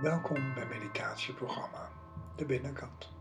Welkom 0.00 0.54
bij 0.54 0.66
meditatieprogramma 0.66 1.90
De 2.36 2.44
Binnenkant. 2.44 3.19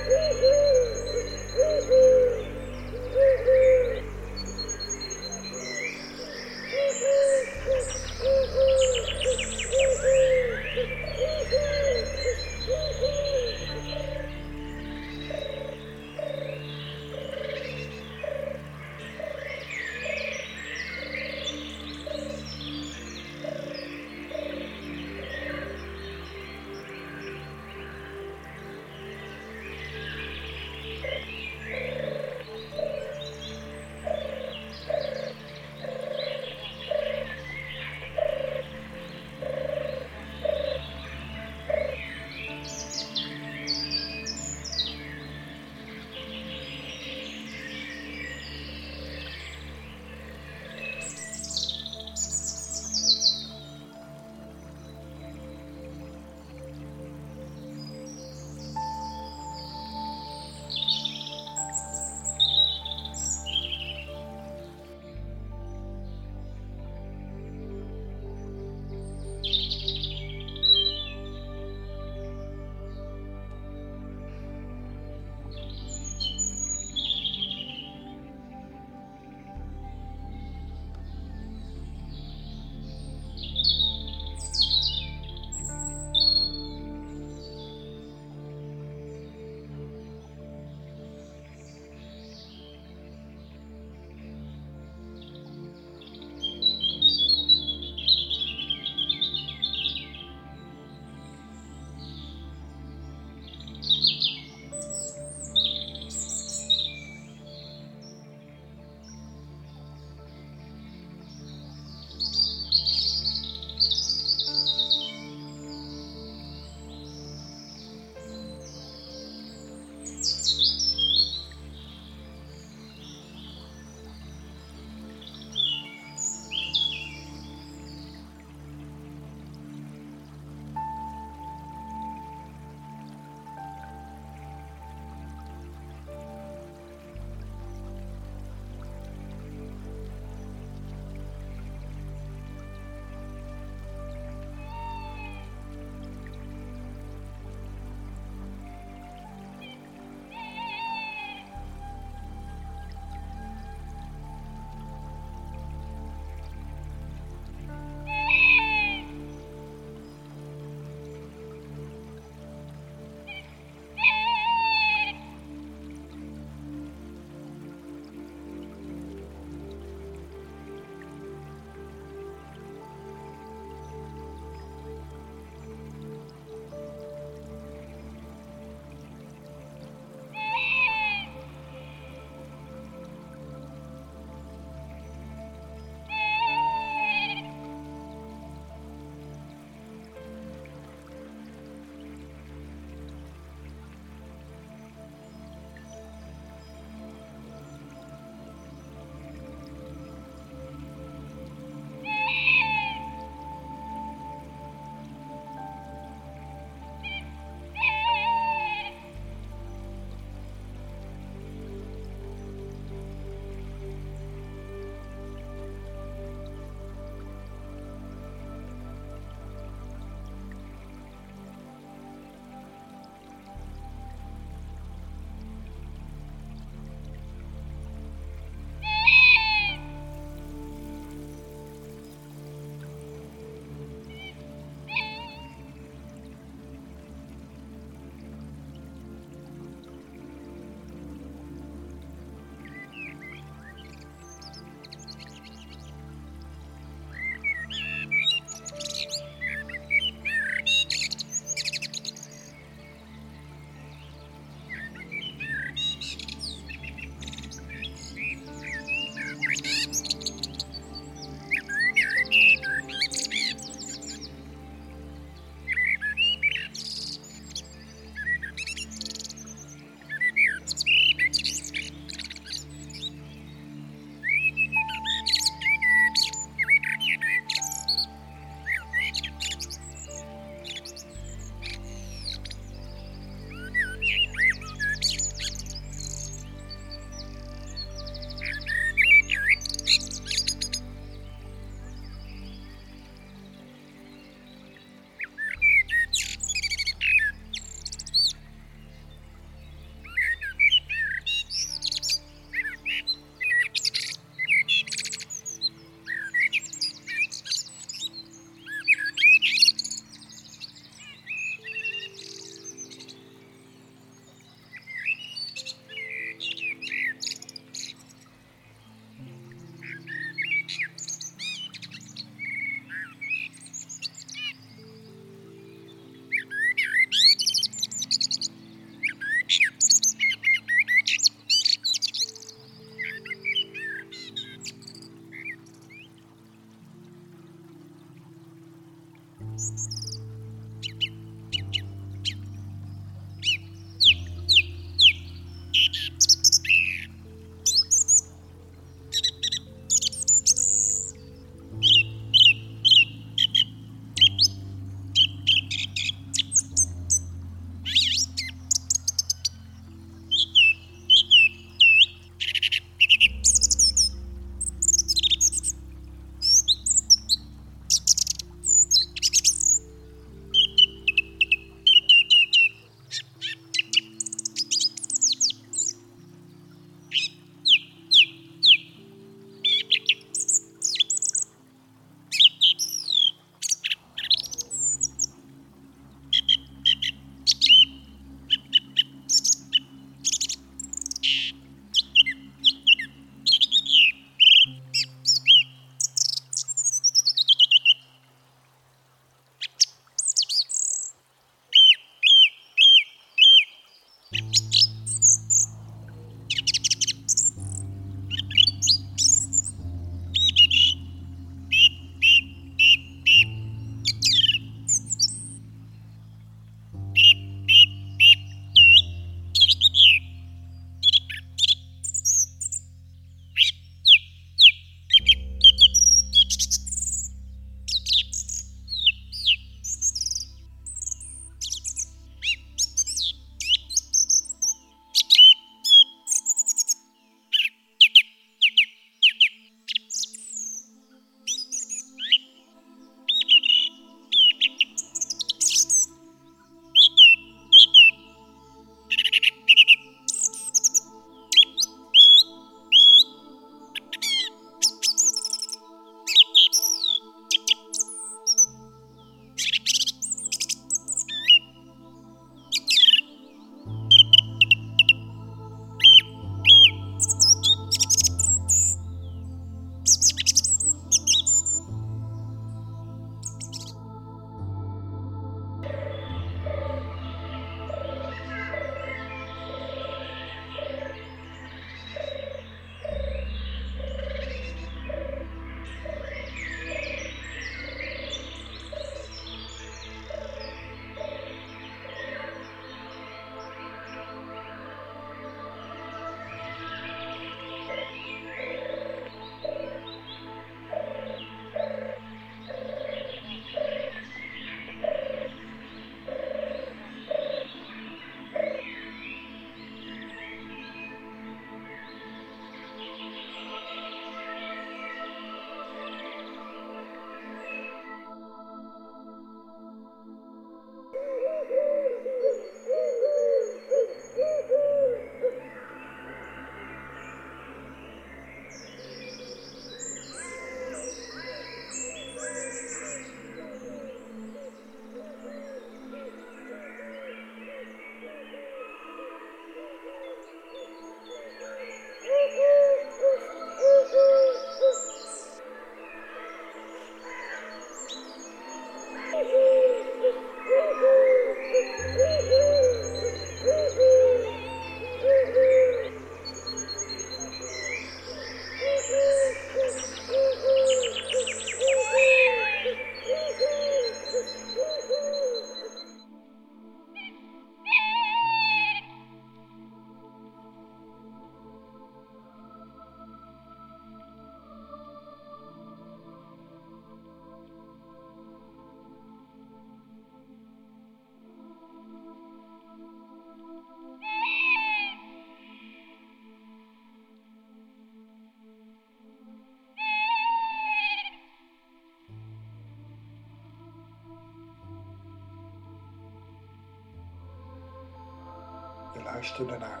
Luisterde 599.46 599.78
naar 599.78 600.00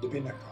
de 0.00 0.08
binnenkant. 0.08 0.49